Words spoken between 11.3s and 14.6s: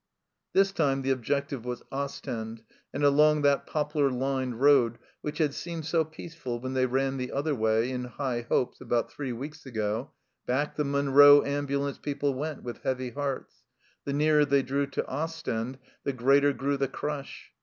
ambulance people went with heavy hearts. The nearer